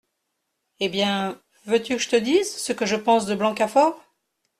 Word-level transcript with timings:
Eh 0.79 0.89
bien, 0.89 1.39
veux-tu 1.67 1.95
que 1.95 2.01
je 2.01 2.09
te 2.09 2.15
dise 2.15 2.51
ce 2.57 2.73
que 2.73 2.87
je 2.87 2.95
pense 2.95 3.27
de 3.27 3.35
Blancafort?… 3.35 4.01